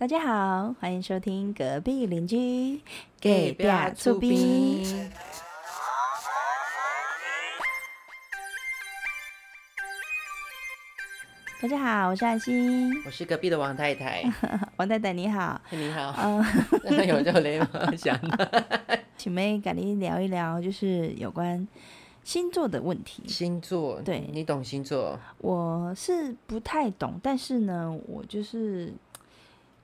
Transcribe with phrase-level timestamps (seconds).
[0.00, 2.80] 大家好，欢迎收听隔壁邻居
[3.20, 3.66] 隔壁
[3.96, 5.10] 厝边。
[11.60, 14.22] 大家好，我是安心，我是隔壁的王太太。
[14.78, 16.14] 王太太你好，你好。
[16.84, 17.68] 嗯，有叫雷吗？
[17.98, 18.16] 想。
[19.18, 21.66] 请妹跟你聊一聊，就是有关
[22.22, 23.24] 星座的问题。
[23.26, 25.18] 星座，对，你懂星座？
[25.38, 28.94] 我是不太懂，但是呢，我就是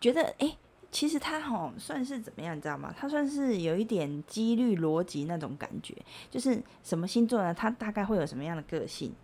[0.05, 0.55] 觉得，哎，
[0.91, 2.95] 其实他好算是怎么样，你知道吗？
[2.95, 5.97] 他算是有一点几率逻辑那种感觉，
[6.31, 7.55] 就是什么星座呢？
[7.55, 9.15] 他大概会有什么样的个性？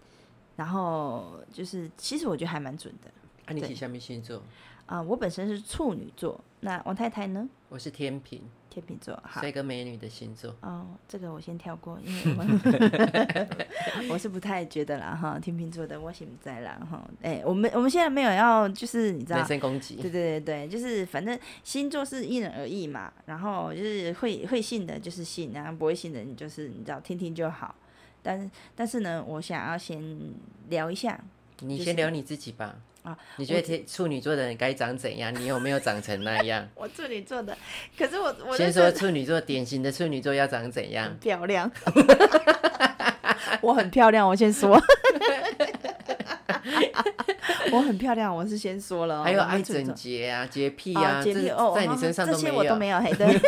[0.57, 3.11] 然后就是，其实我觉得还蛮准的。
[3.45, 4.43] 啊，你是什么星座？
[4.87, 6.41] 啊，我本身是处女座。
[6.61, 7.47] 那王太太呢？
[7.69, 8.43] 我是天平。
[8.71, 10.55] 天秤座，是一个美女的星座。
[10.61, 12.37] 哦，这个我先跳过，因为
[14.09, 15.39] 我 我是不太觉得啦哈。
[15.39, 17.05] 天秤座的我现在啦哈。
[17.21, 19.97] 哎，我们我们现在没有要，就是你知道，人身攻击。
[19.97, 23.13] 对对对对，就是反正星座是因人而异嘛。
[23.27, 27.75] 然后就是会会信的，就是信；然后不会信的，你就是你知道，听听就好。
[28.23, 30.01] 但是但是呢，我想要先
[30.69, 31.21] 聊一下。
[31.61, 32.75] 你先聊你自己吧。
[33.03, 35.35] 啊，你觉得处女座的人该长怎样？
[35.41, 36.69] 你有没有长成那样？
[36.77, 37.57] 我处女座的，
[37.97, 41.17] 可是我我先说处女座典型的处女座要长怎样？
[41.19, 41.71] 漂亮。
[43.63, 44.79] 我很漂亮，我先说。
[47.73, 49.23] 我很漂亮，我是先说了。
[49.23, 52.99] 还有爱整洁啊，洁癖啊，洁癖哦，在你身上这些我都没有。
[53.01, 53.41] 嘿，对。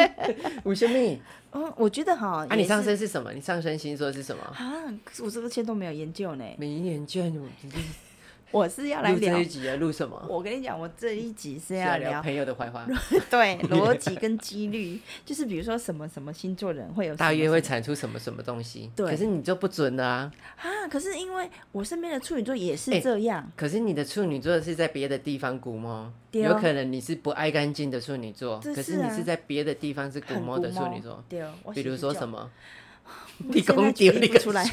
[0.64, 1.20] 吴先妹，
[1.52, 2.46] 嗯，我觉得哈。
[2.48, 3.32] 啊，你上身是什么？
[3.32, 4.42] 你上身星座是什么？
[4.54, 4.84] 啊，
[5.22, 6.44] 我这些都没有研究呢。
[6.58, 7.38] 没研究，你
[8.52, 10.26] 我是要来聊这一集啊，录什么？
[10.28, 12.86] 我跟你讲，我这一集是要聊朋友的坏话。
[13.30, 18.90] 对， 逻辑跟几率，就是比如说什么什么星座人会有大约会产出什么什么东西。
[18.96, 20.30] 对，可是你就不准啊。
[20.56, 23.50] 啊，可是因为我身边的处女座也是这样。
[23.56, 31.22] 可是你的处女座是在别的地方古摸，有可能你是不爱干净的处女座，可是你是在别的地方是古摸的处女座。
[31.28, 31.42] 对，
[31.74, 32.50] 比如说什么？
[33.38, 34.64] 你公丢不出来。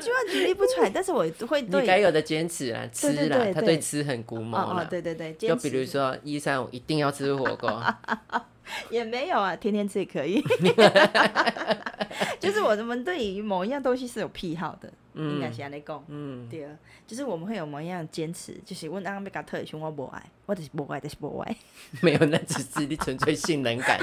[0.00, 4.84] 就然举例不出来， 但是我会对你该有的坚持啦，吃啦，他对吃很古毛啦。
[4.84, 7.82] 对对对，就比如说一三五一定要吃火锅，
[8.90, 10.42] 也没有啊，天天吃也可以。
[12.38, 16.02] 就是我们对于某一样东西是有癖好的，应该是安尼讲。
[16.08, 16.72] 嗯，对啊，
[17.06, 21.56] 就是我们会有某一样坚持，就是问阿刚被他特凶我不爱，我就是不爱，就是不爱。
[22.00, 23.98] 没有，那只是你纯粹性能感。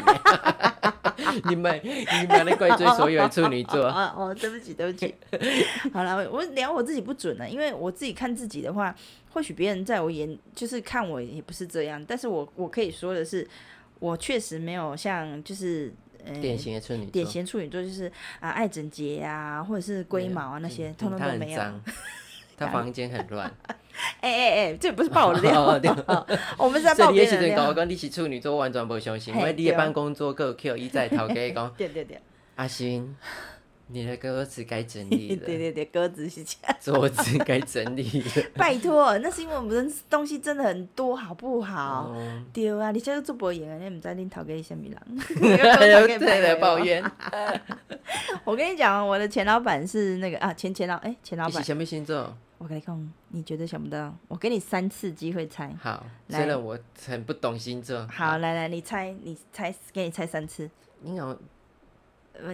[1.45, 3.85] 你们，你们来怪罪所有的处女座。
[3.85, 5.13] 哦哦，对不起，对不起。
[5.91, 8.95] 好了，我聊我自己不准了，因为我自己看自己的话，
[9.31, 13.47] 或许别人在我眼就是看我也不是这样，但是我我可以说的是，
[14.00, 15.94] 我确实没有像就是。
[16.41, 21.62] 典型的处女座，典型处女座就是啊，爱整洁啊，或者是龟毛啊那些，通通都没有。
[22.58, 23.50] 他房间很乱。
[24.19, 25.63] 哎哎哎，这不是爆料，
[26.59, 27.69] 我们是在爆别人料。
[27.69, 31.74] 我讲你是处女座，完全不相信，因为你的办公桌各有 Q 一在头家讲。
[31.78, 32.19] 对对对。
[32.56, 33.16] 阿星。
[33.89, 35.45] 你的鸽子该整理了。
[35.45, 36.75] 对 对对，鸽子是这样。
[36.81, 38.43] 桌子该整理了。
[38.55, 42.13] 拜托，那是因为我们东西真的很多，好不好？
[42.53, 44.97] 对啊，你现在做博演啊，你唔知你讨给什么人？
[48.43, 51.63] 我跟你讲，我的前老板是那个啊，前前老哎，前老板。
[51.63, 52.35] 什么星座？
[52.57, 54.13] 我跟你讲，你绝对想不到。
[54.27, 55.73] 我给你三次机会猜。
[55.79, 58.05] 好，虽然我很不懂星座。
[58.11, 60.69] 好，来来，你猜，你猜，给你猜三次。
[61.01, 61.37] 你好。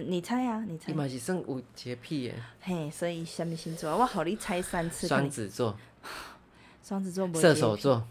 [0.06, 0.92] 你猜啊，你猜。
[0.92, 2.34] 伊嘛是算有洁癖诶。
[2.60, 3.90] 嘿，所以什么星座？
[3.96, 5.06] 我好你猜三次。
[5.06, 5.76] 双子座。
[6.82, 7.28] 双子座。
[7.34, 8.06] 射手座。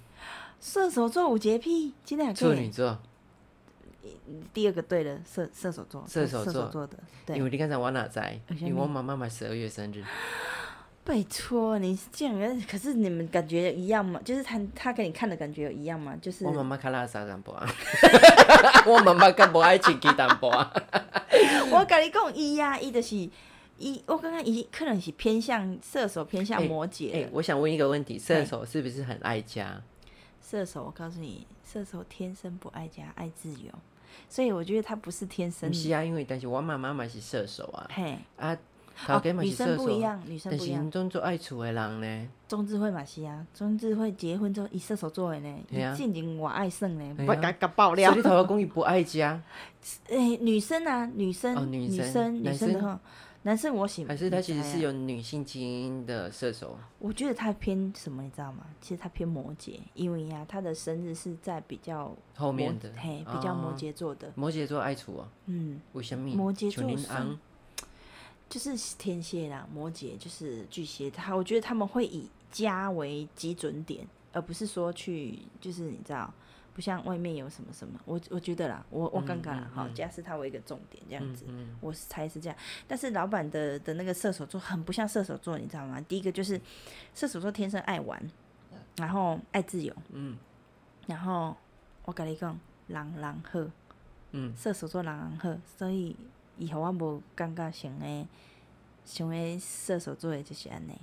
[0.62, 3.00] 射手座有洁癖，今天还处女座。
[4.54, 6.06] 第二个对了，射射手座。
[6.08, 6.98] 射手座的。
[7.26, 7.38] 对。
[7.38, 8.40] 因为你刚才我哪在？
[8.60, 10.04] 因为我妈妈买十二月生日。
[11.06, 14.22] 拜托，你是这样，可是你们感觉一样吗？
[14.24, 16.16] 就是他他给你看的感觉有一样吗？
[16.22, 17.68] 就是我妈妈看拉萨淡薄啊，
[18.88, 20.74] 我妈妈更不爱吃鸡淡薄啊。
[21.72, 23.18] 我跟你讲，一呀，一的是，
[23.78, 27.14] 一我刚刚一可能是偏向射手，偏向摩羯。
[27.14, 29.82] 哎，我想问一个问题，射手是不是很爱家？
[30.42, 33.72] 射手，我告诉你，射手天生不爱家，爱自由，
[34.30, 35.74] 所以我觉得他不是天生。
[35.74, 37.90] 是啊，因为但是我妈妈妈是射手啊。
[37.94, 38.58] 嘿啊。
[39.08, 40.78] 哦，女生不一样，女生不一样。
[40.78, 42.30] 但是中做爱厝的人呢？
[42.48, 45.56] 中智慧嘛是啊，中智慧结婚之后以射手座的呢，
[45.96, 48.12] 进行我爱胜呢，不甲甲爆料。
[48.12, 49.42] 所以头发公寓不爱家。
[50.08, 53.00] 诶，女生啊，女生，女生，女生的话，
[53.42, 54.10] 男生我喜欢。
[54.10, 56.78] 还是他其实是有女性基因的射手。
[57.00, 58.66] 我觉得他偏什么，你知道吗？
[58.80, 64.32] 其实他偏摩羯，因为呀，他的生日是在比较后面的，嘿，比较摩羯座的。
[64.36, 65.28] 摩羯座爱厝啊？
[65.48, 66.34] 嗯，为什么？
[66.36, 66.84] 摩羯座
[68.54, 76.32] 就是天蝎啦，摩羯就是巨蟹，他我觉得他们会以家为基准点，而不是说去就是你知道，
[76.72, 81.46] 不像外面有什么什么，我我觉得啦，我我刚刚好，家是他为一个重点这样子，
[81.82, 82.56] 我猜是这样。
[82.88, 86.00] 但是老板的的那个射手座很不像射手座，你知道吗？
[86.02, 86.62] 第一个就是
[87.16, 88.22] 射手座天生爱玩，
[88.98, 90.38] 然后爱自由，嗯，
[91.08, 91.58] 然后
[92.06, 92.56] 我跟你讲，
[92.90, 93.68] 狼狼鹤，
[94.30, 96.16] 嗯，射手座狼狼鹤，所以
[96.66, 98.28] 以后我无感觉像诶。
[99.06, 100.94] 像诶射手座诶就是安尼，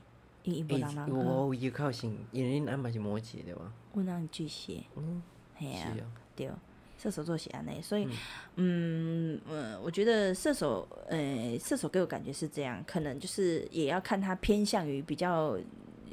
[0.44, 0.96] 因伊无人人
[1.26, 1.44] 好。
[1.44, 3.70] 我依靠性，因为恁阿妈是摩羯对吧？
[3.92, 5.22] 阮阿巨蟹，嗯，
[5.58, 5.94] 系啊，
[6.34, 6.50] 对，
[6.96, 8.08] 射手座是安尼，所以，
[8.56, 15.58] 嗯，呃，我觉得射手，呃，射手给我感觉是这样，可能就是也要看他偏向于比较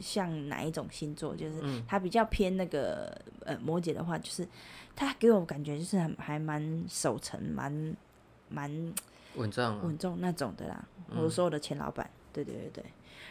[0.02, 4.46] 像哪一种星座，就是他比较偏那个呃摩羯的话，就是
[4.94, 7.96] 他给我感觉就是还蛮守成，蛮
[8.50, 8.94] 蛮。
[9.38, 10.88] 稳重，稳重那种的啦。
[11.16, 12.84] 我说我的前老板，对对对对。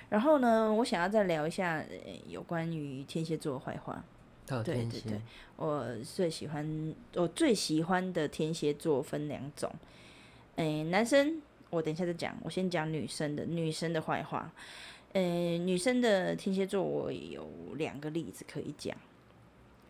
[0.08, 1.84] 然后呢，我想要再聊一下
[2.28, 4.02] 有关于天蝎座的坏话。
[4.46, 5.20] 对对对，
[5.56, 9.68] 我最喜欢我最喜欢的天蝎座分两种。
[10.54, 14.52] 诶，男生我等一下再讲，我先讲女生的女生的坏话。
[15.14, 17.44] 诶，女生的天蝎座我有
[17.74, 18.96] 两个例子可以讲。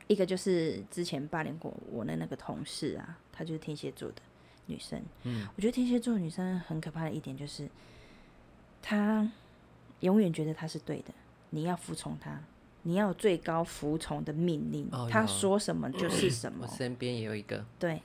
[0.06, 4.22] 一个就是之前霸凌过我的那个同事啊，他就是天蝎座的。
[4.66, 7.68] 女生，嗯，我觉得天蝎座女生很可怕的一点就是，
[8.82, 9.30] 她
[10.00, 11.14] 永远觉得她是对的，
[11.50, 12.40] 你要服从她，
[12.82, 16.68] 你要有最高服从的命令，她说什么就是什么。
[16.70, 18.00] 我身边也有一个，对，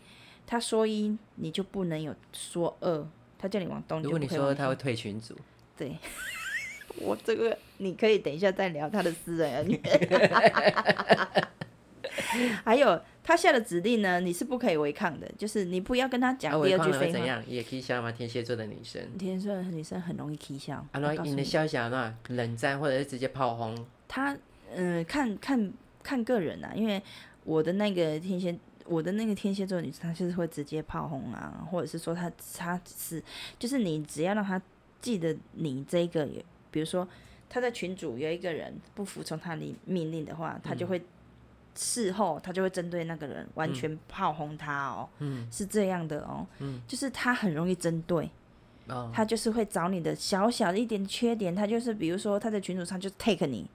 [0.46, 5.36] 他说一，你就不能有说二，他叫你往东，如果你说他会退群组，
[5.78, 5.98] 对，
[6.98, 9.82] 我这个你可以等一下再聊他的私人恩怨。
[12.64, 17.12] 还有他下的指令呢，你是不可以违抗的，就是你不要跟他讲第二句废话。
[17.12, 17.44] 怎样？
[17.48, 18.12] 也可以笑吗？
[18.12, 20.78] 天蝎座的女生，天蝎座的女生很容易起笑。
[20.92, 23.86] 啊，那你的笑笑那冷战，或者是直接炮轰？
[24.08, 24.36] 他
[24.74, 25.72] 嗯，看看
[26.02, 27.02] 看个人啊，因为
[27.44, 33.24] 我的那个天蝎，我的那个天蝎座女生，她就是会直接炮轰啊，或者是说她她是，
[33.60, 34.60] 就是你只要让她
[35.00, 36.28] 记得你这个，
[36.72, 37.08] 比如说
[37.48, 41.00] 他在群主有一个人不服从他的命令的话，他就会。
[41.76, 45.08] 事后他就会针对那个人完全炮轰他哦，
[45.52, 46.46] 是这样的哦，
[46.88, 48.30] 就是他很容易针对，
[49.14, 53.66] 他就是会找你的小小的一点缺点，他就是比如说他在群主上就 take 你，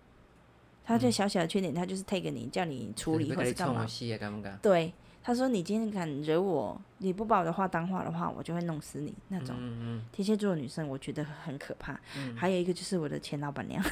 [0.84, 3.86] 他就小小的缺点，他就是 take 你，叫你处理或者干嘛？
[4.60, 9.56] 对，他说你今天敢惹我，你不把我的话当话的话，我就会弄死你那种。
[10.12, 11.98] 天蝎座的女生我觉得很可怕，
[12.36, 13.82] 还有一个就是我的前老板娘。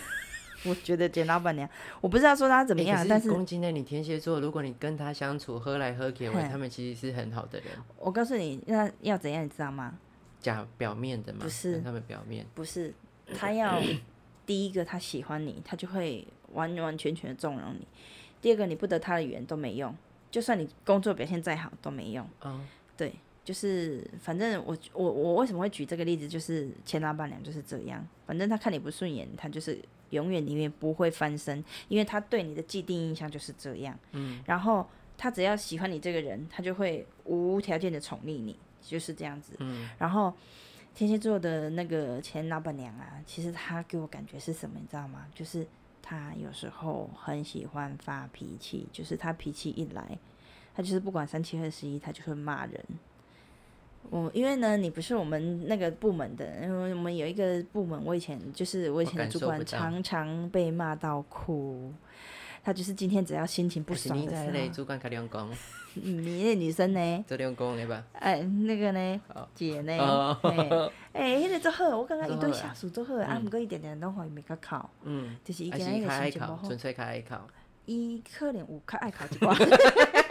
[0.66, 1.68] 我觉得简老板娘，
[2.00, 7.68] 我不知道说她怎么样，但是攻击那你天蝎座，如果你跟他相处，喝来喝去，他们其实是很好的人。
[7.98, 9.98] 我告诉你，那要怎样，你知道吗？
[10.40, 12.94] 假表面的吗，不是他们表面，不是
[13.34, 13.78] 他要
[14.46, 17.86] 第一个他喜欢你，他就会完完全全的纵容你。
[18.40, 19.94] 第二个你不得他的缘都没用，
[20.30, 22.26] 就算你工作表现再好都没用。
[22.42, 23.14] 嗯，对，
[23.44, 29.78] 就是反正我我我为什么会举这个例子，就是前老板娘就是这样，反正他看你不顺眼，他就是。
[30.10, 33.98] 永远永远不会翻身，因为他对你的既定印象就是这样。
[34.12, 34.86] 嗯，然后
[35.16, 39.54] 他只要喜欢你这个人，他就会无条件的宠溺你，就是这样子。
[39.58, 40.32] 嗯，然后
[40.94, 45.26] 天蝎座的那个前老板娘啊，其实他给我感觉是什么，你知道吗？
[45.34, 45.66] 就是
[46.02, 50.18] 他有时候很喜欢发脾气，就是他脾气一来，
[50.74, 52.84] 他就是不管三七二十一，他就会骂人。
[54.10, 61.92] 我因为呢，你不是我们那个部门的，因为我们有一个部门，我以前就是我以前的主管，常常被骂到哭。
[62.62, 65.50] 他就是今天只要心情不爽的时候，主管开两工。
[65.92, 67.24] 你那女生呢？
[67.28, 68.02] 做两公的吧？
[68.14, 69.20] 哎，那个呢？
[69.54, 69.92] 姐呢？
[71.12, 74.88] 哎，迄个做好，我感觉一对下属做好，啊，毋过一点点拢互伊袂较考。
[75.02, 77.46] 嗯，就是伊今日心情不好，纯粹较爱考。
[77.84, 80.23] 伊可能有较爱考一 寡。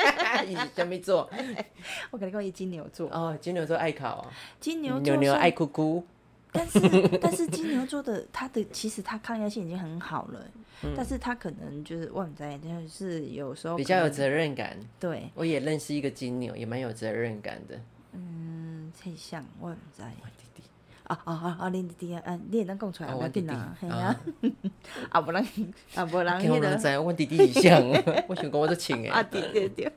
[0.43, 1.29] 伊是虾米座？
[2.11, 3.09] 我跟你讲，伊金牛座。
[3.09, 4.31] 哦，金牛座爱考啊。
[4.59, 6.05] 金牛座牛爱哭哭。
[6.51, 6.79] 但是
[7.19, 10.45] 但是金牛座的他的其实他抗压性已经很好了，
[10.95, 14.77] 但是他可能就是忘在，就是有时候比较有责任感。
[14.99, 17.81] 对，我也认识一个金牛，也蛮有责任感的。
[18.11, 20.05] 嗯，很像忘在。
[21.03, 21.69] 啊啊啊啊！
[21.69, 24.19] 恁弟啊，啊，你也能讲出来，我紧啊，系啊，
[25.09, 25.43] 啊，无人，
[25.95, 26.75] 啊，无人迄个。
[26.77, 27.81] 知，我弟弟是像，
[28.27, 29.07] 我想讲我都亲诶。
[29.07, 29.91] 啊对对对。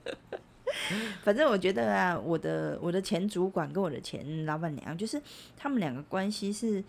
[1.22, 5.22] 反正我觉得啊，我的我的前主管跟我的前老板娘，就是
[5.56, 6.82] 他们两个关系是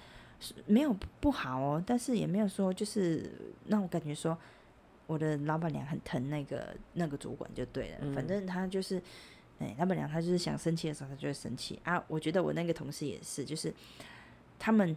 [0.66, 3.32] 没有不好哦，但是也没有说就是
[3.68, 4.36] 让我感觉说
[5.06, 8.14] 我的老板娘很疼那个那个主管就对了。
[8.16, 9.00] 反正他就是。
[9.60, 12.04] 哎，老板娘她就是想生气的时候，她就会生气啊。
[12.08, 13.74] 我觉得我那个同事也是，就是
[14.60, 14.96] 他们，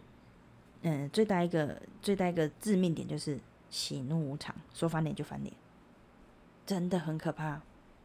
[0.81, 3.39] 嗯，最大一个最大一个致命点就是
[3.69, 5.53] 喜怒无常，说翻脸就翻脸，
[6.65, 7.61] 真的很可怕。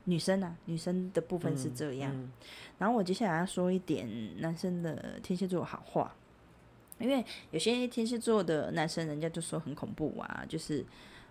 [0.08, 2.30] 女生啊，女生的部分是这样。
[2.78, 4.08] 然后我接下来要说一点
[4.40, 6.14] 男生的天蝎座好话，
[7.00, 10.86] 因为有些天蝎座的男生，人家就说很恐怖啊，就是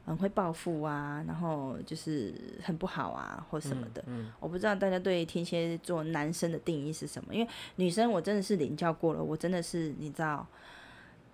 [0.05, 2.33] 很会报复啊，然后就是
[2.63, 4.03] 很不好啊，或什么的。
[4.39, 10.47] 我不知道大家对天蝎座男生的定义是什么，因为女生我真的是领教过了，我真的是你知道，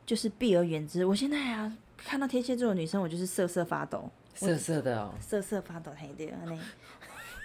[0.06, 1.06] 就是避而远之。
[1.06, 6.58] 我现在啊，看到天蝎座的女生，我就是瑟瑟发抖，瑟瑟的哦，瑟瑟发抖，嘿对啊，那。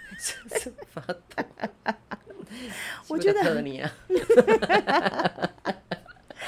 [0.17, 1.43] 瑟瑟发抖，
[3.09, 3.91] 我觉得你啊，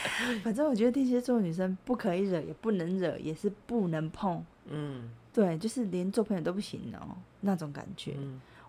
[0.44, 4.44] 反正我觉得天蝎座女生不可以惹，也不能惹，也是不能碰。
[4.66, 8.16] 嗯，对，就是连做朋友都不行哦，那种感觉。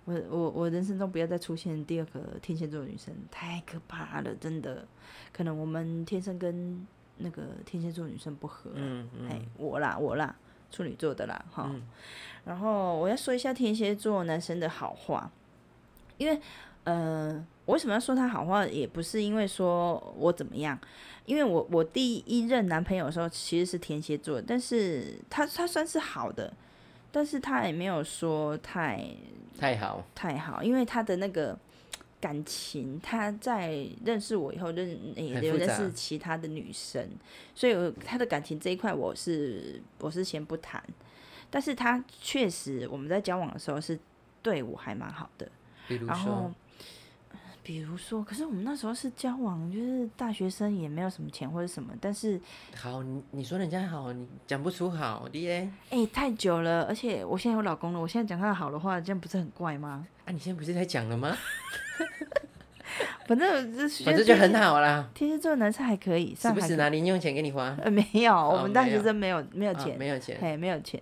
[0.06, 4.86] 我我我人生中不要再出现第二个天蝎座女生，太可怕了，真的。
[5.32, 6.86] 可能我们天生跟
[7.18, 8.70] 那个天蝎座女生不合。
[8.74, 10.34] 嗯嗯，哎，我啦我啦，
[10.70, 11.70] 处女座的啦，哈。
[12.44, 15.30] 然后我要说一下天蝎座男生的好话，
[16.16, 16.40] 因为，
[16.84, 20.78] 呃，我为什么要说他好话，也不是因为说我怎么样，
[21.26, 26.52] 因为我我第一任男朋友的时候其实是天蝎座，但是他他算是好的，
[27.12, 29.04] 但是他也没有说太
[29.58, 30.04] 太好。
[30.14, 31.56] 太好，因为他的那个
[32.20, 37.08] 感情，他在认识我以后认也有认识其他的女生，
[37.54, 40.82] 所以他的感情这一块我是我是先不谈。
[41.52, 43.98] 但是他确实，我们在交往的时候是
[44.40, 45.48] 对我还蛮好的。
[46.06, 46.48] 然后，
[47.70, 51.94] 比如说，可是我们那时候是交往，就是大学生也没有什么钱或者什么。
[52.00, 52.40] 但是，
[52.74, 55.70] 好，你你说人家好，你讲不出好的耶。
[55.90, 60.04] 哎，太久了，而且我现在有老公了，我现在讲他好的话，这样不是很怪吗？
[60.24, 61.32] 啊，你现在不是在讲了吗？
[63.28, 65.08] 反正就反正就很好啦。
[65.14, 67.76] 天蝎座男生还可以，是不是拿零用钱给你花？
[67.80, 71.00] 呃，没有，我们大学生没有没有钱，没有钱，嘿，没有钱。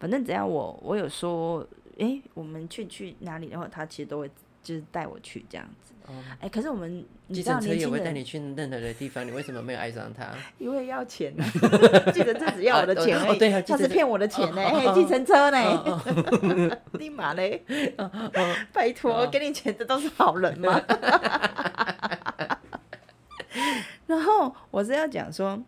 [0.00, 1.64] 反正只要我我有说，
[1.96, 4.28] 哎，我们去去哪里的话，他其实都会
[4.62, 5.94] 就是带我去这样子。
[6.40, 10.26] 哎，可是我们，计程车也会带你去任何的地方，你为什么没有爱上他？
[10.58, 11.44] 因为要钱呢，
[12.14, 17.62] 计程车只要我的钱而已，他是骗我的钱呢，计程车呢， 立马嘞，
[18.72, 20.80] 拜托，给你钱的都是好人吗？
[24.06, 25.62] 然后我是要讲说。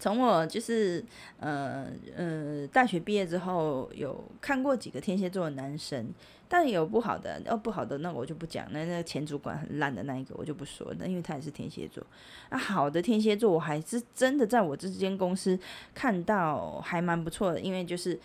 [0.00, 1.04] 从我就是
[1.40, 1.86] 呃
[2.16, 6.08] 呃大学毕业之后，有看过几个天蝎座的男生，
[6.48, 12.02] 但有不好的，哦不好的那我就不讲，那那前主管很烂的那一个我就不说，那因为他也是天蝎座。
[12.50, 15.58] 那好的天蝎座，我还是真的在我这间公司
[15.94, 18.18] 看到还蛮不错的，因为就是。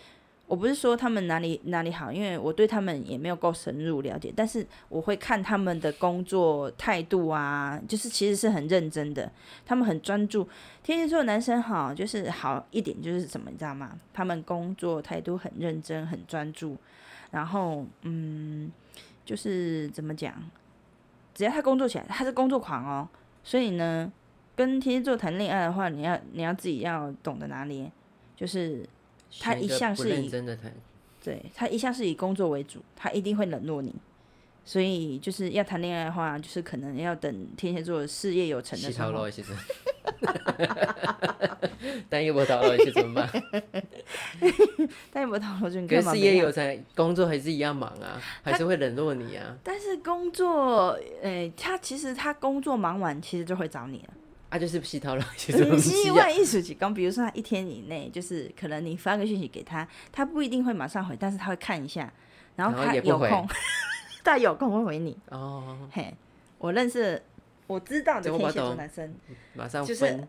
[0.46, 9.32] 我不是说他们哪里哪里好，因为我对他们也没有够深入了解，但是我会看他们的工作态度啊，就是其实是很认真的，
[9.64, 10.46] 他们很专注。
[10.82, 13.98] 天蝎座男生哈，就是好一点就是什么，你知道吗？
[14.12, 16.76] 他们工作态度很认真、很专注，
[17.34, 18.72] 然后嗯，
[19.26, 20.34] 就是怎么讲？
[21.34, 23.08] 只要他工作起来，他是工作狂哦。
[23.42, 24.10] 所以呢，
[24.56, 27.92] 跟天蝎座谈恋爱的话，你要你要自己要懂得拿捏，
[28.34, 28.88] 就是。
[29.40, 30.30] 他一向是以
[31.20, 33.92] 对他一向是以工作为主，他一定会冷落你。
[34.64, 39.10] 所以就是要谈恋爱的话，就是可能要等天蝎座事业有成的时候。
[42.08, 43.30] 但又不讨论，其实怎么办？
[45.12, 49.56] 但又不讨论，就可事业有成，工作还是一样忙啊，还是会冷落你啊。
[49.62, 54.08] 但是工作，诶，他其实他工作忙完，其实就会找你了。
[54.50, 62.12] 他就是洗头了，其实是万一时几刚，比如说他一天以内，就是可能你发个讯息给他，他不一定会马上回，但是他会看一下，
[62.54, 63.48] 然后他有空，
[64.22, 65.18] 他有空会回你。
[65.30, 66.14] 哦，嘿，
[66.58, 67.20] 我认识，
[67.66, 69.14] 我知道的天蝎座男生，
[69.54, 70.26] 马上就是，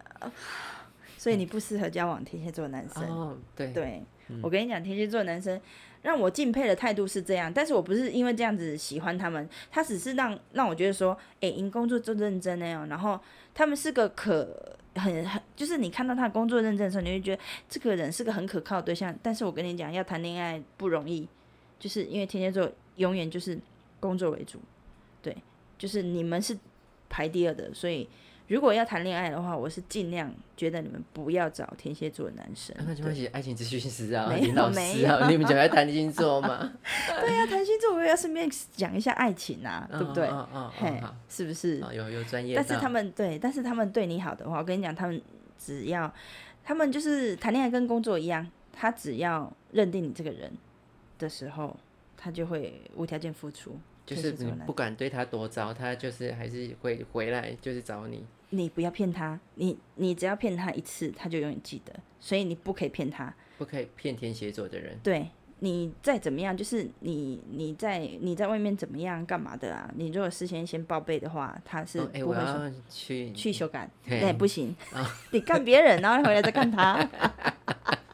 [1.17, 3.03] 所以你不适合交往天蝎座男生。
[3.09, 4.03] 哦，对，对
[4.41, 5.59] 我跟你讲，天蝎座男生。
[6.01, 13.19] 让我敬佩的态度是这样，但是我不是因为这样子喜欢他们，他只是让让我觉得说，哎，因工作做认真那样，然后
[13.55, 19.17] 他们是个可很很，就是你看到他工作认真的时候，你会觉得这个人是个很可靠的对象。
[19.23, 21.27] 但是我跟你讲，要谈恋爱不容易，
[21.79, 23.57] 就是因为天蝎座永远就是
[23.99, 24.59] 工作为主，
[25.23, 25.35] 对，
[25.75, 26.55] 就是你们是
[27.09, 28.07] 排第二的，所以。
[28.47, 32.75] 如果要谈恋爱的话，我是尽量觉得你们不要找天蝎座的男生。
[32.85, 36.71] 那就会写爱情咨询师啊，林老师啊，你们讲要谈星座吗？
[37.25, 40.29] 对呀，谈星座我也要顺便讲一下爱情啊，对不对？
[40.77, 41.79] 嘿，是不是？
[41.91, 42.55] 有有专业。
[42.55, 45.19] 但是他们对，但是他们对你好的话，我跟你讲，他们
[45.57, 46.13] 只要
[46.63, 50.51] 他们就是谈恋爱跟工作一样，他只要认定你这个人
[51.17, 51.75] 的时候，
[52.15, 53.75] 他就会无条件付出。
[54.05, 58.23] 就是你不管对他多糟，他就是还是会回来，就是找你。
[58.51, 61.93] 你不要骗他，你你只要骗他一次，他就永远记得。
[62.19, 64.97] 所以你不可以骗他，不可以骗天蝎座的人。
[65.03, 65.27] 对，
[65.59, 69.91] 你再怎么样，就是你你在你在外面怎么样干嘛的啊？
[69.95, 74.75] 你如果事先先报备的话，他是不会说去去修改，哎，不行，
[75.31, 76.97] 你干别人，然后回来再干他，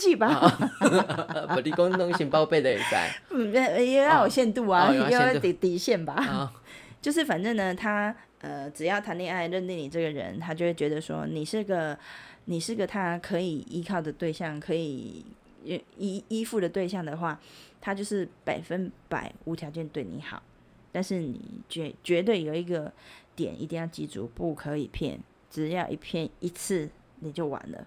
[0.00, 0.48] 气吧？
[1.54, 6.50] 不，你讲东西报备的也在，嗯，也要有限度啊，也 要底底线吧。
[7.02, 11.98] 就是反正呢，他呃，只要谈恋爱认定你这个人，他就会觉得说你是个
[12.46, 15.24] 你是个他可以依靠的对象，可以。
[15.62, 17.38] 依依附的对象的话，
[17.82, 20.42] 他就是百分百无条件对你好，
[20.90, 21.38] 但是你
[21.68, 22.90] 绝绝对有一个
[23.36, 26.88] 点一定要记住，不可以骗，只要一骗一次
[27.18, 27.86] 你就完了。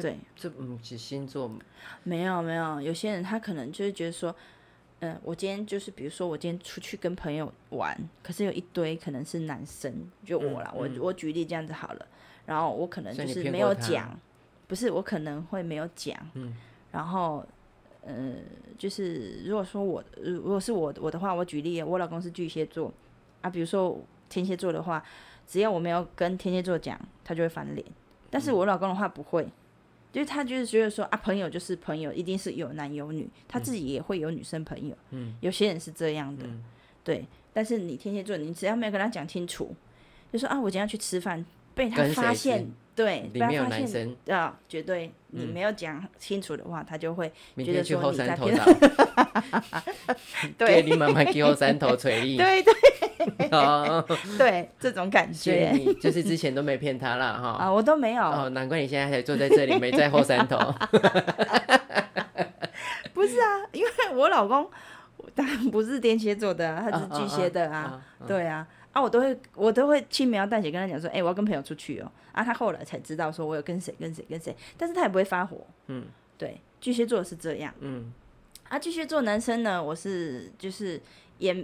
[0.00, 1.50] 对，这嗯，是星座
[2.04, 4.34] 没有没有，有些人他可能就是觉得说，
[5.00, 9.92] 嗯，我今天就是比如说我今天出去跟朋友玩，可是有一堆可能是男生，
[10.24, 12.06] 就我啦，我我举例这样子好了，
[12.46, 14.18] 然后我可能就是没有讲，
[14.66, 16.56] 不是我可能会没有讲，嗯。
[16.92, 17.42] 然后，
[18.04, 18.34] 呃，
[18.76, 22.92] 就是如果说我，如果是我我的话，我举例，我老公是巨蟹座，
[23.40, 25.02] 啊，比如说天蝎座的话，
[25.46, 27.82] 只要我没有跟天蝎座讲，他就会翻脸。
[28.28, 29.48] 但是我老公的话不会，
[30.12, 34.94] 就是他就是觉得说啊，朋友就是朋友，一定是有男有女，他自己也会有女生朋友。
[35.10, 36.44] 嗯，有些人是这样的，
[37.02, 37.24] 对。
[37.54, 39.74] 但是你天蝎座，你只要没有跟他讲清楚，
[40.32, 42.70] 就说啊，我今天要去吃饭，被他发现。
[42.94, 48.54] 对，里面有男生啊，绝对你没有讲清楚的话，他就会觉得说你在骗。
[50.58, 52.36] 对，你慢慢给后山头锤你。
[52.36, 52.74] 对对，
[53.50, 54.04] 哦，
[54.38, 57.48] 对，这种感觉，就是之前都没骗他了哈。
[57.64, 58.22] 啊，我都没有。
[58.22, 60.56] 哦，难怪你现在还坐在这里，没在后山头。
[63.12, 64.68] 不是啊，因为我老公
[65.34, 68.66] 当然不是天蝎座的，他是巨蟹的啊，对啊。
[68.92, 72.12] 啊，我都会，我都会轻描淡写跟他讲说，哎，我要跟朋友出去哦。
[72.32, 75.66] 啊，他后来才知道说我有跟谁跟谁跟谁，但是他也不会发火。
[75.86, 76.04] 嗯，
[76.36, 77.72] 对，巨蟹座是这样。
[77.80, 78.12] 嗯，
[78.68, 81.00] 啊，巨蟹座男生呢，我是就是
[81.38, 81.56] 也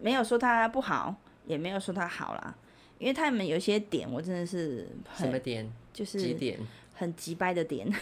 [0.00, 1.14] 没有说他不好，
[1.46, 2.54] 也没有说他好啦，
[2.98, 5.70] 因为他们有些点，我真的是什么点？
[5.92, 6.58] 就是几点？
[6.94, 7.92] 很急掰的点。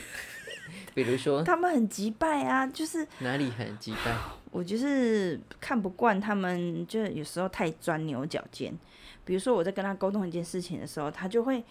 [0.95, 4.17] 比如说， 他们很急败啊，就是哪里很急败？
[4.51, 8.77] 我就是看不惯他们，就有时候太钻牛角尖。
[9.25, 11.63] 比如说我在跟他沟通一件事情的时候，他就会，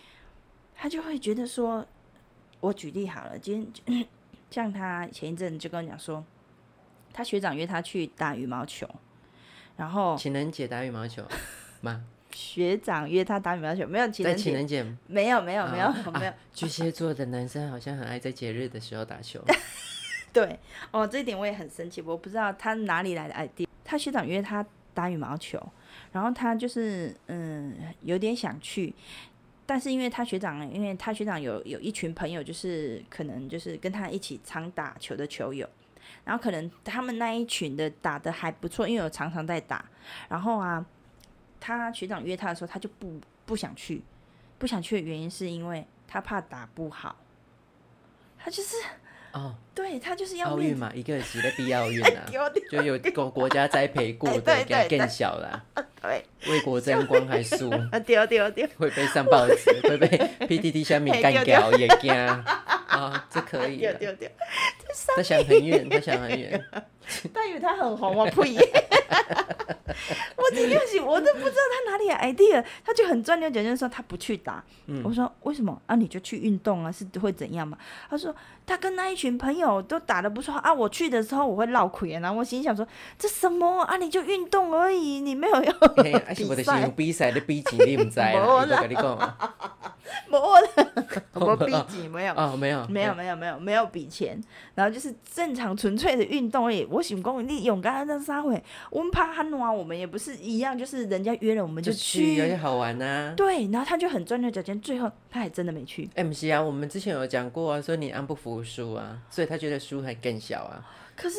[0.76, 1.86] 他就会觉得说，
[2.60, 4.06] 我举例好了，今天
[4.52, 6.24] 像他前一阵就跟我讲说，
[7.12, 8.88] 他学长约他去打羽毛球，
[9.78, 11.24] 然后情人节打羽毛球
[11.82, 12.04] 吗？
[12.32, 16.34] 学长约他打羽毛球，没有情人节，没有没有没有 没有。
[16.54, 19.42] 巨蟹座的男生好像很爱在节日的时候打球。
[20.34, 20.60] 对，
[20.92, 23.66] 哦，这一点我也很生气，我不知道他哪里来的 idea。
[23.86, 25.62] 他学长约他打羽毛球，
[26.12, 28.94] 然后他就是嗯有点想去，
[29.66, 35.66] 但是因为他学长，因为他学长有有一群朋友，就是可能就是跟他一起常打球的球友，
[36.24, 39.86] 然后可能他们那一群的打的还不错，因为我常常在打，
[40.30, 40.86] 然后啊。
[41.58, 44.04] 他学长约他的时候，他就不不想去，
[44.60, 47.15] 不想去的原因是因为他怕打不好。
[48.38, 48.76] 他就是
[49.32, 52.24] 哦，对他就是要奥运嘛，一个是的必奥运啊，
[52.70, 55.65] 就有国国家栽培过的，更小了，
[56.00, 57.72] 对，为国争光还输，
[58.06, 60.08] 丢丢丢，会被上报纸，会被
[60.48, 62.13] PTT 下面干掉也惊。
[62.13, 64.30] 啊，这可以，丢丢丢，
[65.16, 66.64] 他想很远，他想很远，
[67.34, 68.56] 但因为他很红啊，呸！
[70.46, 74.64] 我这个是，我都不知道他哪里有 idea，他就很钻牛角尖说他不去打。
[75.04, 75.96] 我说为什么啊？
[75.96, 77.78] 你就去运动啊，是会怎样嘛？
[78.10, 78.34] 他说
[78.66, 80.72] 他跟那一群朋友都打的不错啊。
[80.72, 83.98] 我去的时候我会闹亏，然后我心想说这什么啊？
[83.98, 85.74] 你就运动而已，你没有要
[86.36, 86.88] 比赛。
[86.96, 88.32] 比赛的比钱你唔知啊？
[88.36, 89.38] 我跟你讲啊，
[90.30, 94.40] 冇的，我比钱没有 哦，没有，没有，没有，没有，没有比钱，
[94.76, 96.86] 然后就是正常纯粹的运动而已。
[96.90, 103.34] 我想讲你勇敢那三回，我们怕他暖，我们也不是一样，就是人家约了我们就去，有点好玩呐。
[103.36, 106.10] 对，然后他就很钻牛角尖，最后他还真的没去。
[106.15, 110.86] M C 啊，我们之前有讲过啊，说你安不服输啊，所以他觉得输还更小啊。
[111.15, 111.38] 可是，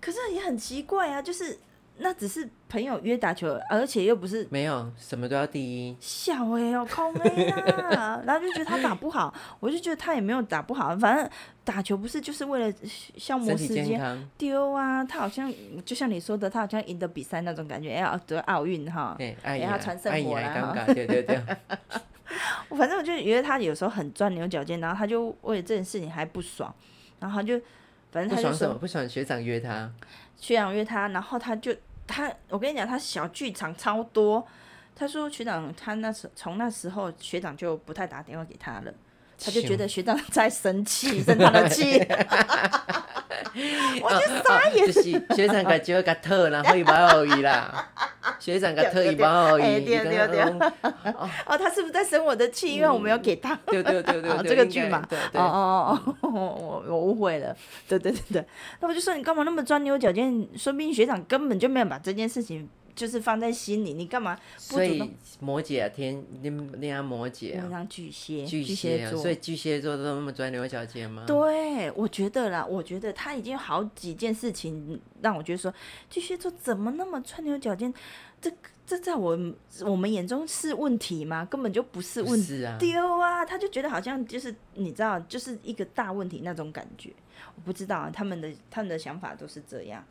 [0.00, 1.58] 可是也很奇怪啊，就是。
[2.00, 5.96] 那只是朋友约打球，而且又不是没有什么都要第一。
[5.98, 7.44] 小哎哦，空哎
[7.96, 11.28] 啊， 然后就觉得他打不好，我就觉得他也没有打不好，反正
[11.64, 12.72] 打球不是就是为了
[13.16, 15.02] 消磨时间丢啊。
[15.04, 15.52] 他好像
[15.84, 20.84] 就像你说的，他好像赢得比赛那种感觉，哎呀得奥运哈，哎，呀传圣火啦。
[20.86, 21.40] 对对对。
[22.68, 26.72] 我反正我就觉得他有时候很钻牛角尖，然后他就为了这件事情还不爽，
[27.18, 27.58] 然后他就
[28.12, 29.90] 反正他就说不爽学长约他，
[30.36, 31.74] 学长约他，然后他就。
[32.08, 34.44] 他，我跟你讲，他小剧场超多。
[34.96, 38.92] 他说学长，他那时从那时候学长就不太打电话给他了，
[39.38, 42.04] 他就觉得学长在生气，生他的气。
[44.02, 44.86] 我就傻眼。
[44.86, 45.02] 就是
[45.34, 47.88] 学长甲招甲讨，然后伊无好伊啦。
[48.38, 50.42] 学长甲讨伊无好伊，对对对。
[51.46, 52.74] 哦，他是不是在生我的气？
[52.76, 53.54] 因为我没有给他。
[53.66, 55.04] 对对对对，这个剧嘛。
[55.08, 55.40] 对对。
[55.40, 57.54] 哦哦哦，我我误会了。
[57.88, 58.44] 对对对对。
[58.80, 60.46] 那我就说你干嘛那么钻牛角尖？
[60.56, 62.68] 说不定学长根本就没有把这件事情。
[62.98, 64.36] 就是放在心里，你干嘛？
[64.56, 65.00] 所以
[65.38, 71.22] 摩羯啊，天，你你啊摩羯啊，巨蟹，巨蟹座，所以巨蟹座都那么钻牛角尖吗？
[71.24, 75.72] 对，我觉得啦，我觉得他已经有好几件事情让我觉得说，
[76.10, 77.94] 巨蟹座怎么那么钻牛角尖？
[78.40, 78.52] 这
[78.84, 79.38] 这在我
[79.84, 81.44] 我们眼中是问题吗？
[81.44, 83.44] 根本就不是问题啊，丢啊！
[83.44, 87.12] 他就觉得好像就是你知道，就是一个大问题那种感觉。
[87.54, 90.04] 我不知道啊，他们的他们的想法都是这样。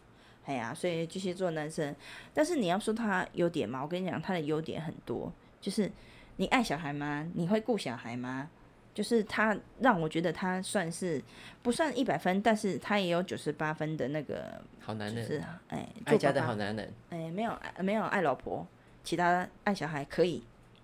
[0.47, 1.93] 哎呀，所以巨蟹座男生，
[2.33, 5.29] 但是你要说他优点嘛，我跟你讲，他的优点很多，
[5.59, 5.91] 就是
[6.37, 7.27] 你爱小孩吗？
[7.33, 8.49] 你会顾小孩吗？
[8.93, 11.21] 就是他让我觉得他算是
[11.61, 18.65] 不算一百分，但是他也有九十八分的那个好男人，是哎，爱家的好男人，哎，没有没有爱老婆，
[19.03, 20.41] 其他爱小孩可以，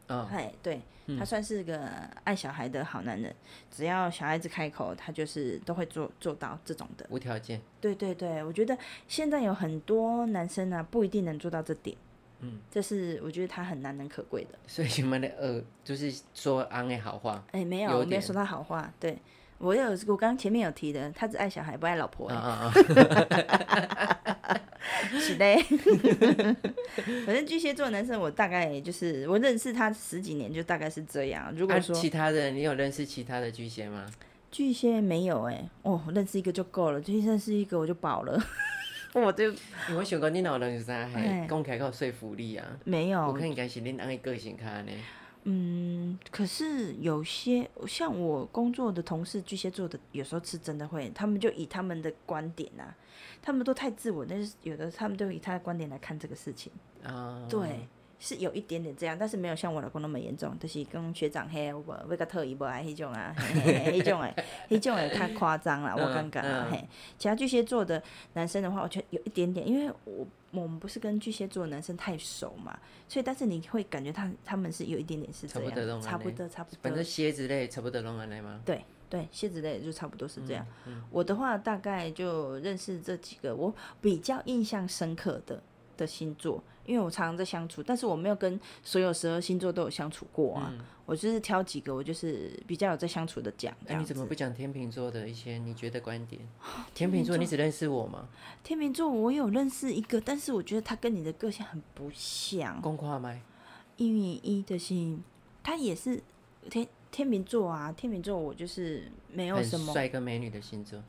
[0.09, 0.81] 哦，哎，对。
[1.17, 1.79] 他算是个
[2.23, 3.33] 爱小孩的好男人，
[3.69, 7.61] 只要小孩子开口，他就是都会做做到这种的，无条件。
[7.81, 11.95] 对对对，我觉得现在有很多男生啊，不一定能做到这点。
[12.39, 14.59] 嗯，这是我觉得他很难能可贵的。
[14.67, 17.43] 所以你们的呃，就是说安的好话。
[17.51, 18.93] 哎，没有，没有说他好话。
[18.99, 19.17] 对
[19.63, 22.27] 我有，我刚刚前面有提的，他只爱小孩，不爱老婆。
[22.27, 22.35] 欸。
[22.35, 22.73] 啊啊
[25.19, 25.45] 是的，
[27.25, 31.53] 反正巨蟹座男生，我大概就是我认识他十几年，就大概是这样。
[31.55, 34.05] 如果说其他的，你有认识其他的巨蟹吗？
[34.51, 38.37] 巨蟹没有哎，哦，认识一个就够了，就认识一个我就饱了。
[39.13, 39.53] 我就
[39.95, 41.07] 我想讲，你老人是啥？
[41.07, 42.65] 还讲起来有说服力啊？
[42.83, 44.91] 没有，我看应该是恁安个个性看呢。
[45.43, 52.95] 嗯，可是有些像我工作的同事，巨蟹座的，有时候是真的会，他们就以他们的观点啊。
[53.41, 56.71] 他们都太自我，但是有的他们都以他的观点来看这个事情。
[57.03, 57.87] 啊，对，
[58.25, 64.33] 是有一点点这样，但是没有像我老公那么严重，就是跟学长嘿，我为个特意不爱迄种啊， 迄种诶，
[64.69, 66.87] 迄种诶太夸张了，我感觉嘿。
[67.17, 76.79] 其他巨蟹座的男生的话，我觉得有一点点，因为我我们不是跟巨蟹座的男生太熟嘛，所以但是你会感觉他他们是有一点点是这样，差不多差不多。
[76.81, 78.61] 反正蝎子类差不多拢安尼吗？
[78.63, 78.85] 对。
[79.09, 80.65] 对，蝎子类就差不多是这样。
[81.11, 85.61] 我的话大概就认识这几个，我比较印象深刻的
[85.95, 90.73] 的星座，因为我常常在相处，但是我没有跟所有十二星座都有相处过啊。
[91.05, 93.75] 我就是挑几个，我就是比较有在相处的讲。
[93.87, 96.41] 那你怎么不讲天秤座的一些你觉得观点？
[96.93, 98.29] 天秤座，你只认识我吗？
[98.63, 102.81] 天秤座我有认识一个，但是我觉得他跟你的个性很不像。
[102.81, 103.41] 公跨麦，
[103.97, 105.23] 一米一的心，
[105.61, 106.21] 他也是
[106.69, 106.87] 天。
[107.13, 110.99] 天秤座啊，天秤座我就是没有什么帅哥美女的星座。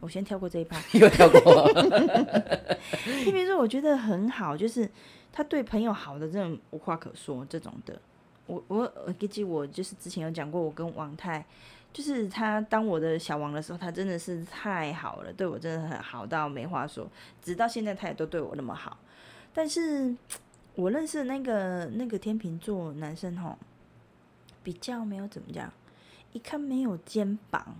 [0.00, 1.40] 我先跳过这一趴， 又跳过。
[3.22, 4.88] 天秤座我觉得很好，就是
[5.32, 8.00] 他对朋友好的这种无话可说这种的。
[8.46, 11.44] 我我我记得我就是之前有讲过，我跟王太，
[11.92, 17.08] 就是他当我的小王的时候，他真的是太好了，对我真的很好到没话说。
[17.42, 18.98] 直到现在他也都对我那么好。
[19.52, 20.14] 但是
[20.74, 23.56] 我认识那个那个天秤座男生吼。
[24.62, 25.72] 比较没有怎么讲，
[26.34, 27.76] 一看没有肩膀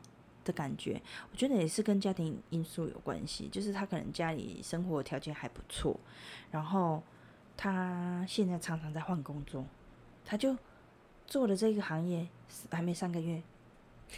[0.50, 3.48] 的感觉，我觉得也是跟家庭因素有关系。
[3.48, 5.98] 就是他可能家里生活条件还不错，
[6.50, 7.02] 然后
[7.56, 9.64] 他现在常常在换工作，
[10.24, 10.56] 他就
[11.26, 12.26] 做了这个行业
[12.70, 13.40] 还没三个月，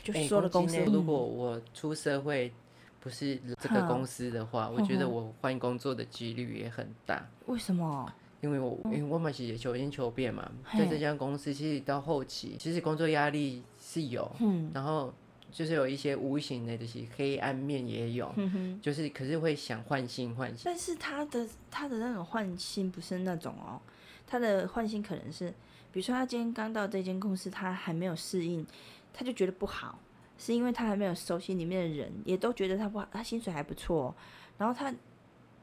[0.03, 0.79] 就说了公司。
[0.85, 2.53] 如果我出社会
[3.01, 7.29] 不是这个公司的话，我觉得我换工作的几率也很大。
[7.47, 8.11] 为什么？
[8.41, 15.15] 因为我因为我们是求新求变嘛，在这家公司其实到后期，其实工作压力是有，嗯然后
[15.53, 18.35] 就是有一些无形的这些黑暗面也有，
[18.81, 20.63] 就是可是会想换新换新。
[20.65, 23.81] 但是他的他的那种换新不是那种哦，
[24.27, 25.51] 他的换新可能是，
[25.93, 28.67] 比如说他今天刚到这间公司，他还没有适应，
[29.13, 29.99] 他就觉得不好，
[30.39, 34.13] 是因为他还没有熟悉里面的人，也都觉得他不好，他薪水还不错，
[34.59, 34.93] 然后他。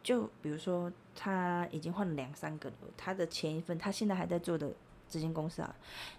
[0.02, 2.76] 就比如说，他已经换了两三个了。
[2.96, 4.72] 他的前一份，他现在还在做的
[5.10, 5.76] 这间公司啊，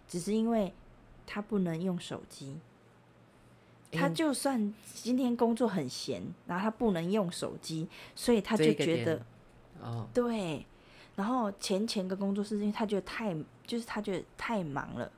[0.07, 0.71] 只是因为
[1.27, 2.59] 他不能用手机。
[3.93, 9.21] 他就算今天工作很闲，然后他不能用手机，所以他就觉得，
[9.83, 10.65] 哦，对。
[11.17, 15.11] 然后前前个工作是因为他觉得太，就是他觉得太忙了，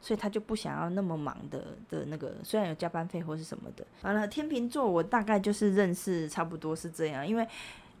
[0.00, 3.84] 所以他就不想要那么忙的的那个，虽然有加班费或是什么的。
[4.02, 7.46] 完了，天秤座我大概就是认识差不多是这样，因为。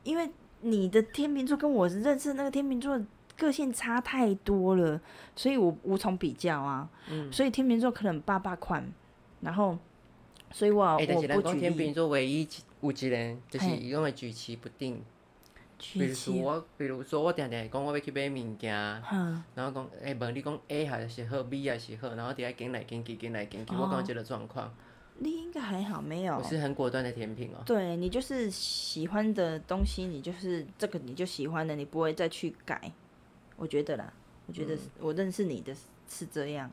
[0.04, 0.28] 因为
[0.62, 3.00] 你的天秤座跟我认识那个天秤座
[3.36, 5.00] 个性差太多了，
[5.36, 6.88] 所以我无从比较啊。
[7.08, 8.84] 嗯，所以天秤座可能爸爸款，
[9.42, 9.78] 然后
[10.52, 11.60] 所以我哎，但我是咱不举例。
[11.60, 12.48] 讲天秤座唯一
[12.80, 15.02] 有一个人，就是嘿伊讲会举棋不定。
[15.94, 24.72] 比如说，我，比如说我定定讲我要去买物件，哼，然后讲，诶、问你讲 A 还是好，B 还是好，然后伫遐行来行去，行来行去，哦我讲这个状况，
[25.18, 26.42] 你应该还好，没有我。
[26.44, 32.92] 是很果断的甜品哦、对你就是喜欢的东西，你就是这个你就喜欢的，你不会再去改。
[33.56, 34.12] 我觉得啦，
[34.46, 35.74] 我觉得我认识你的
[36.08, 36.70] 是这样。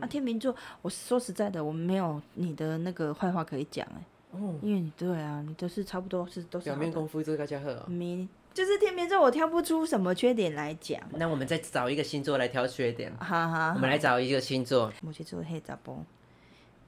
[0.00, 6.76] 啊，天秤座，我说实在的，我没有你的那个坏话可以讲哎、哦，因为你对啊，你都是差不多是都是表。
[6.76, 11.00] 面功夫做得较好哦、你就是天秤座，我挑不出什么缺点来讲。
[11.12, 16.04] 那我们再找一个星座来挑缺点，哈哈，我们来找一个星座，摩羯座的黑杂波，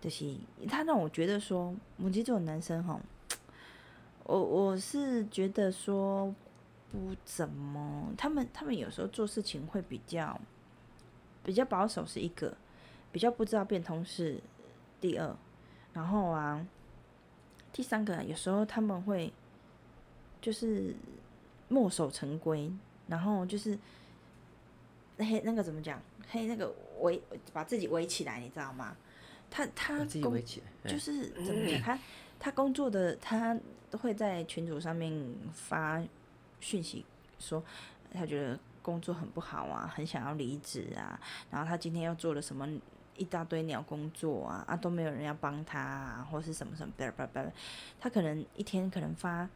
[0.00, 0.34] 就是
[0.68, 2.98] 他让我觉得说，摩羯座的男生哈，
[4.24, 6.34] 我我是觉得说
[6.90, 10.40] 不怎么，他们他们有时候做事情会比较
[11.44, 12.52] 比较保守是一个，
[13.12, 14.40] 比较不知道变通是
[15.00, 15.36] 第二，
[15.92, 16.66] 然后啊，
[17.72, 19.32] 第三个有时候他们会
[20.40, 20.94] 就是
[21.68, 22.72] 墨守成规，
[23.08, 23.78] 然后就是
[25.18, 26.00] 黑那个怎么讲？
[26.28, 27.20] 嘿那个围
[27.52, 28.96] 把自己围起来，你知道吗？
[29.50, 31.80] 他他自己工围起来，嗯就是怎么讲？
[31.82, 31.98] 他
[32.38, 33.58] 他工作的他
[33.90, 35.12] 都会在群组上面
[35.52, 36.00] 发
[36.60, 37.04] 讯息
[37.40, 37.62] 说，
[38.12, 41.18] 他觉得工作很不好啊，很想要离职啊，
[41.50, 42.68] 然后他今天又做了什么
[43.20, 47.52] 一大堆鸟工作啊，啊都没有人要帮他啊，或是什么什么，
[48.00, 49.46] 他可能一天可能发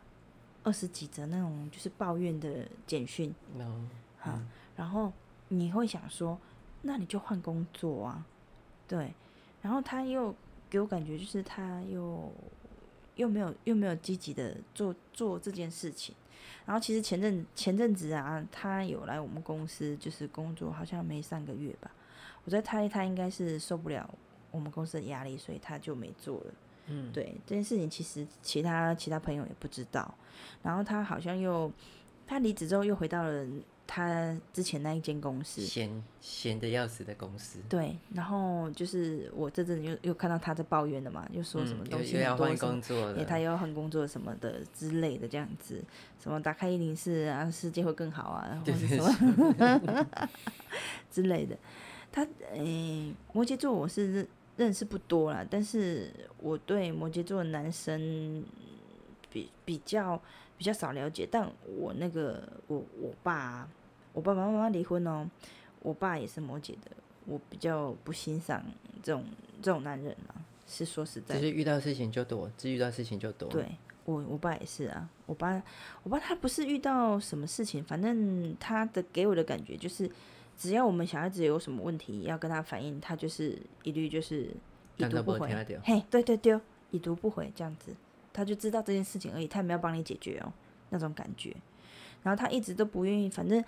[0.63, 3.75] 二十几则那种就是抱怨的简讯，然后
[4.19, 4.43] 哈，
[4.77, 5.11] 然后
[5.49, 6.39] 你会想说，
[6.83, 8.27] 那你就换工作啊，
[8.87, 9.15] 对，
[9.63, 10.35] 然后他又
[10.69, 12.31] 给我感觉就是他又
[13.15, 16.15] 又没有又没有积极的做做这件事情，
[16.67, 21.91] 然后其实前阵前阵子啊，他有来我们公司就是工作，好像没三个月吧，
[22.45, 24.09] 我在猜他应该是受不了
[24.51, 26.47] 我们公司的压力，所以他就没做了。
[26.87, 30.15] 嗯，对这件事情，其实其他其他朋友也不知道。
[30.63, 31.73] 然后他好像又，
[32.27, 33.47] 他离职之后又回到了
[33.87, 35.63] 他之前那一间公司。
[35.63, 45.83] 闲闲的要死的公司，对，然后就是我这阵子又又看到他在抱怨了嘛，又说什么嗯，东西又要换工作哎，他，又要换工作什么的之类的，这样子，
[46.21, 50.29] 什么打开一零四啊，世界会更好啊，或对对者什么
[51.11, 51.57] 之类的。
[52.15, 58.45] 他诶、摩羯座我是认认识不多啦，但是我对摩羯座的男生
[59.33, 60.17] 比比较
[60.57, 61.29] 比较少了解。
[61.29, 63.69] 但我那个我我爸啊、
[64.13, 65.29] 我爸爸妈妈离婚哦，
[65.81, 66.93] 我爸也是摩羯的，
[67.27, 68.65] 我比较不欣赏
[69.03, 69.25] 这种
[69.61, 71.41] 这种男人啊，是说实在的。
[71.41, 73.67] 就是遇到事情就躲，只遇到事情就躲，对
[74.05, 75.11] 我，我爸也是啊。
[75.27, 75.61] 我爸，
[76.05, 80.09] 我爸他不是遇到什么事情，反正他的给我的感觉就是，
[80.57, 84.51] 只要我们小孩子有什么问题要跟他反映，他就是一律就是
[84.97, 85.67] 已读不回。
[85.83, 86.59] 嘿，对对对，
[86.91, 87.93] 已读不回这样子，
[88.33, 90.53] 他就知道这件事情而已，他也没有帮你解决哦，
[90.91, 91.55] 那种感觉。
[92.23, 93.63] 然后他一直都不愿意，反正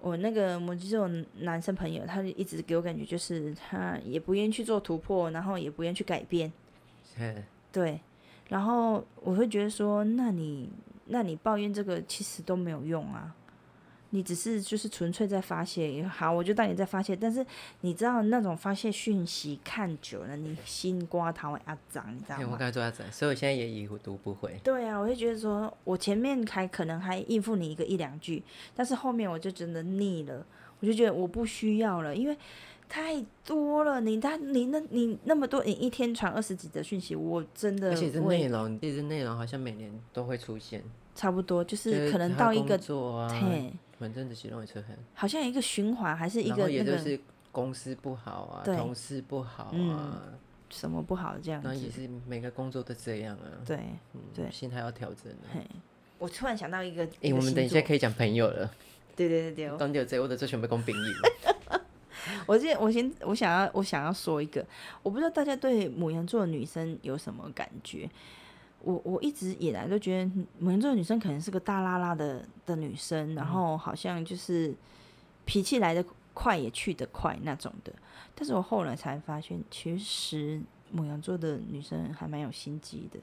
[0.00, 1.08] 我那个摩羯座
[1.40, 6.52] 男生朋友，他就一直给我感觉就是他也不愿意去做突破，然后也不愿意去改变。
[7.16, 8.00] 嘿对，
[8.48, 10.68] 然后我会觉得说，那你
[11.06, 13.34] 那你抱怨这个其实都没有用啊，
[14.14, 16.02] 你只是就是纯粹在发泄。
[16.04, 17.44] 好，我就当你在发泄，但是
[17.80, 22.56] 你知道那种发泄讯息看久了，你心瓜桃会阿长，你知道嘿我吗？
[22.56, 28.42] 刚才做下子，所以我现在也已读不回，对啊，我就觉得说，我前面还可能还应付你一个一两句，
[28.74, 30.46] 但是后面我就真的腻了，
[30.78, 32.36] 我就觉得我不需要了，因为
[32.88, 34.00] 太多了。
[34.00, 40.82] 你他你那你那么多，你一天传二十几则讯息，我真的而且这内容，其实内容好像每年都会出现，
[41.14, 43.72] 差不多，就就是可能到一个作啊，嘿，
[44.04, 47.18] 反正就是容易出现，好像一个循环，还是一个也就是
[47.50, 50.22] 公司不好啊，同事不好嗯啊，
[50.68, 51.68] 什么不好这样子。
[51.68, 53.78] 然也是每个工作都这样啊，对，
[54.12, 55.64] 嗯对心态要调整的。
[56.18, 58.70] 我突然想到一个，诶，我们等一下，可以讲朋友了，
[59.16, 61.80] 对对对对，讲到这我的这全部讲朋友，
[62.44, 64.62] 我先我先我想要我想要说一个，
[65.02, 68.06] 我不知道大家对母羊座的女生有什么感觉。
[68.84, 74.74] 我我一直以来都觉得蒙羊座的女生可能是个大拉拉的的女生，然后好像就是
[75.44, 77.92] 脾气来的快也去得快那种的。
[78.34, 83.18] 但是我后来才发现，其实母羊座的女生还蛮有心机的。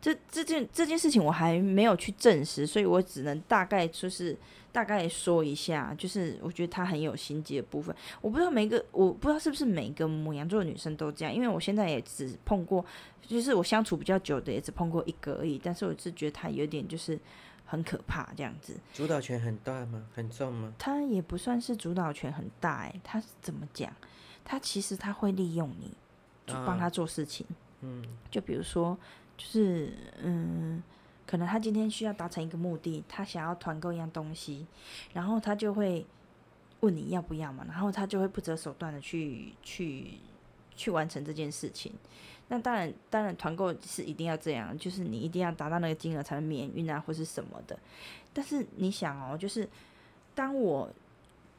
[0.00, 4.36] 这这件这件事情我还没有去证实，所以我只能大概就是
[4.72, 7.94] 大概说一下，就是我觉得她很有心机的部分。
[8.20, 12.84] 我不知道每个，我不知道是不是每个母羊座的女生都这样，因为我现在也只碰过，
[13.20, 15.60] 就是我相处比较久的也只碰过一个而已。
[15.62, 17.18] 但是我是觉得她有点就是
[17.66, 20.06] 很可怕这样子，主导权很大吗？
[20.14, 20.72] 很重吗？
[20.78, 23.92] 她也不算是主导权很大诶、她是怎么讲？
[24.44, 25.92] 她其实她会利用你，
[26.46, 27.46] 就帮啊她做事情。
[27.82, 28.98] 嗯，就比如说，
[29.40, 29.90] 就是
[30.22, 30.82] 嗯，
[31.26, 34.66] 可能他今天需要达成一个目的，他想要团购一样东西，
[35.14, 36.04] 然后他就会
[36.80, 40.18] 问你要不要嘛，然后他就会不择手段的去去
[40.76, 41.90] 去完成这件事情。
[42.48, 47.78] 那当然，当然团购是一定要这样，就是你一定要达到那个金额才能免运啊，或是什么的。
[48.34, 49.66] 但是你想哦，就是
[50.34, 50.90] 当我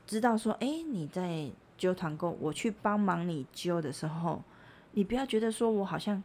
[0.05, 4.43] 知道说，哎，你在揪团购，我去帮忙你揪的时候，
[4.91, 6.21] 你不要觉得说我好像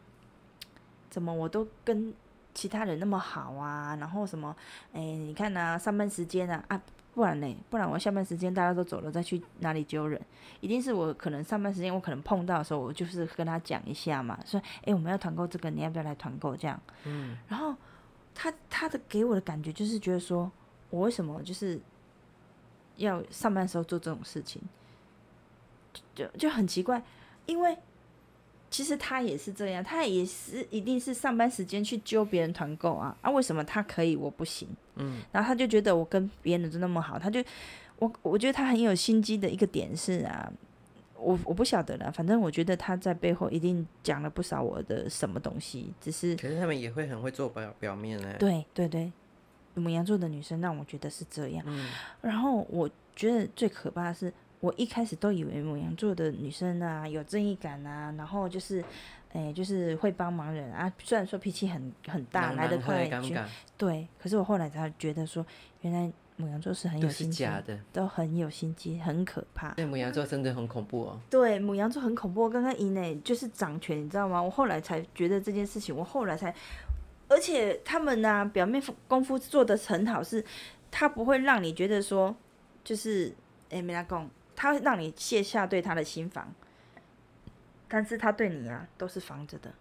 [1.17, 2.13] 怎么我都跟
[2.53, 4.55] 其他人那么好啊，然后什么，
[4.93, 6.79] 哎，你看呐，上班时间啊啊。
[7.15, 7.57] 不然呢？
[7.71, 10.21] 不然我下班时间大家都走了，再去哪里揪人？
[10.59, 16.79] 一定是我可能上班时间我可能碰到的时候，我就是跟他讲一下嘛，说：“哎，我们要团购这个，你要不要来团购？”这样。
[17.05, 17.35] 嗯。
[17.47, 17.75] 然后
[18.35, 20.51] 他他的给我的感觉就是觉得说，
[20.91, 21.81] 我为什么就是
[22.97, 24.61] 要上班时候做这种事情，
[26.13, 27.01] 就就很奇怪，
[27.47, 27.75] 因为。
[28.77, 33.31] 其实他也是这样，他也是一定是上班时间去揪别人团购啊啊！
[33.31, 34.67] 为什么他可以我不行？
[34.97, 37.43] 嗯，然后他就觉得我跟别人都那么好，他就
[37.97, 40.53] 我我觉得他很有心机的一个点是啊，
[41.15, 48.35] 我我不晓得了，反正我觉得他在背后一定讲了不少我的什么东西，只是可是他们也会很会做表表面呢。
[48.37, 49.11] 对对对，
[49.73, 51.89] 母羊座的女生让我觉得是这样，嗯，
[52.21, 54.31] 然后我觉得最可怕的是。
[54.59, 58.83] 我一开始都以为母羊座的女生啊有正义感啊，然后就是，
[59.31, 60.91] 哎，就是会帮忙人啊。
[61.03, 63.07] 虽然说脾气很很大，来得快，
[63.77, 64.07] 对。
[64.19, 65.45] 可是我后来才觉得说，
[65.81, 69.69] 原来母羊座是很有心机的，都很有心机，很可怕。
[69.75, 71.19] 对，母羊座真的很恐怖哦。
[71.29, 72.49] 对，母羊座很恐怖。
[72.49, 74.41] 刚刚以内就是掌权，你知道吗？
[74.41, 76.51] 我后来才觉得这件事情，我后来才，
[77.27, 80.43] 而且他们呢，表面功夫做的很好，是
[80.89, 82.35] 他不会让你觉得说，
[82.83, 83.31] 就是
[83.69, 84.27] 哎，没拉讲。
[84.59, 86.51] 他会让你卸下对他的心防，
[87.87, 89.71] 但是他对你啊都是防着的。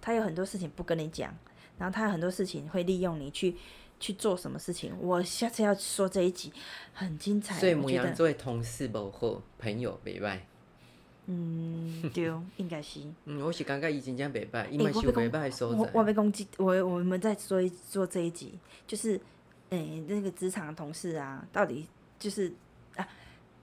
[0.00, 1.36] 他有很多事情不跟你讲，
[1.76, 3.56] 然后他很多事情会利用你去
[3.98, 4.94] 去做什么事情。
[5.00, 6.52] 我下次要说这一集
[6.94, 7.58] 很精彩。
[7.58, 10.46] 所以母羊作为同事不好，朋友北拜。
[11.26, 13.00] 嗯，对，应该是。
[13.26, 15.90] 嗯，我是感觉已经这样北拜，因为是北拜所在。
[15.92, 18.56] 我被攻击，我我们再说一做这一集，
[18.86, 19.20] 就是
[19.70, 21.88] 诶那个职场同事啊，到底
[22.20, 22.52] 就是
[22.94, 23.08] 啊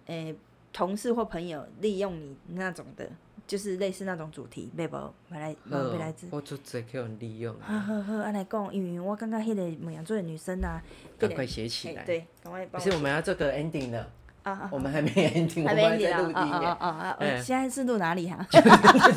[0.08, 0.36] 诶。
[0.72, 3.10] 同事或朋友利用你那种的，
[3.48, 6.28] 就是类似那种主题，袂无，买来买来自。
[6.32, 7.56] 我做这叫人利用。
[7.60, 10.82] 好好好，安来讲，因为我感觉迄个牧羊座的女生啊，
[11.18, 12.04] 赶快写起来。
[12.04, 12.66] 对，赶快。
[12.68, 14.08] 不是，我们要做个 ending 了。
[14.42, 14.70] 啊啊！
[14.72, 16.36] 我们还没 ending，我们还在录音。
[16.36, 17.18] 啊啊啊！
[17.42, 18.48] 现在是录哪里哈？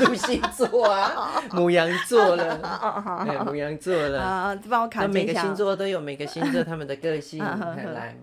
[0.00, 2.58] 录星座啊，牧羊座了。
[3.24, 4.20] 对，牧羊座了。
[4.20, 8.16] 啊，帮我卡每个星座都有每个星座他们的个性，来。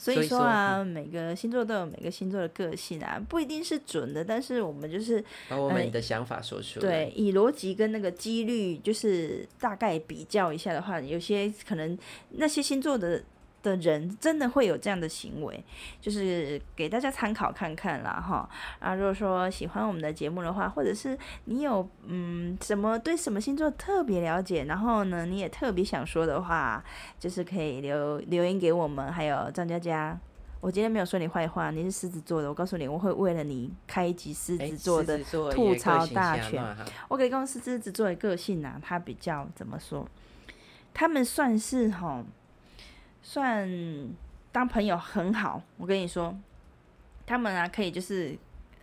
[0.00, 6.88] 所以说啊，每个星座都有每个星座的个性啊，不一定是准的，但是我们就是把我们的想法说出来。
[6.88, 11.98] 对，以逻辑跟那个几率，就是大概比较一下的话，有些可能
[12.30, 13.22] 那些星座的。
[13.62, 15.64] 的人真的会有这样的行为，
[16.00, 18.94] 就是给大家参考看看啦，哈啊！
[18.94, 26.82] 如果说喜欢我们的节目的话，或者是你有嗯什么对什么星座特别了解，然后呢你也特别想说的话，
[27.18, 29.12] 就是可以留留言给我们。
[29.12, 30.18] 还有张佳佳，
[30.60, 35.18] 我今天没有说你坏话，你是狮子座的，我告诉你，我会为了你开一集狮子座的
[35.52, 36.64] 吐槽大全。
[37.08, 40.08] 我给公司狮子座的个性啊，他比较怎么说？
[40.94, 42.24] 他们算是哈。
[43.22, 43.68] 算
[44.52, 46.36] 当朋友很好，我跟你说，
[47.26, 48.36] 他们啊可以就是，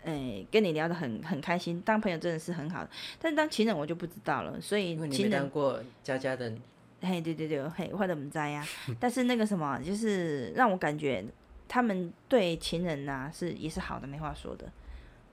[0.03, 2.89] 诶跟你聊得很很开心，当朋友真的是很好的。
[3.19, 6.53] 但是当情人我就不知道了，所以情人过佳佳的，
[7.01, 8.65] 嘿对对对，嘿或者我们在呀。
[8.99, 11.25] 但是那个什么，就是让我感觉
[11.67, 14.71] 他们对情人呐是也是好的，没话说的。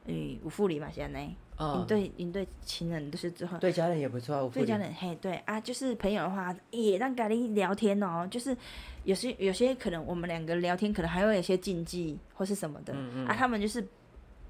[0.07, 1.37] 嗯，无负理嘛，现在呢。
[1.57, 4.51] 你对你对情人就是之后，对家人也不错。
[4.53, 8.27] 对家人嘿，对啊，就是朋友的话，也让咖喱聊天哦。
[8.29, 8.57] 就是
[9.05, 12.93] 有些有些可能我们两个聊天，可能还会有些禁忌或是什么的
[13.25, 13.33] 啊。
[13.39, 13.87] 他们就是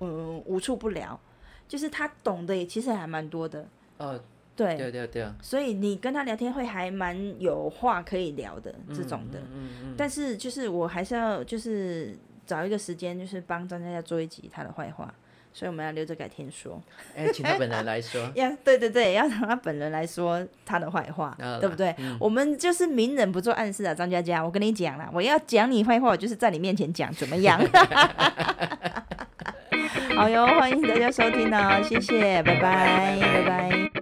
[0.01, 1.21] 嗯无处不聊，
[1.69, 3.69] 就是他懂得也其实还蛮多的。
[3.99, 4.19] 哦，
[4.57, 5.31] 对对对对。
[5.43, 9.39] 所以你跟他聊天会还蛮有话可以聊的这种的。
[9.53, 9.95] 嗯嗯。
[9.95, 15.15] 但是就是我还是要就是找一个时间，就是帮张佳佳做一集他的坏话。
[15.55, 16.83] 所以我们要留着改天说。
[17.17, 18.21] 哎，请他本人来说。
[18.35, 21.95] 呀，对对对，要让他本人来说他的坏话，对不对？
[22.19, 27.59] 我们就是明人不做暗事啊，张佳佳，我跟你讲啦，我要讲你坏话，我就是在你面前讲，怎么样？
[30.17, 33.94] 好哟，欢迎大家收听哦，谢谢，拜拜，拜拜。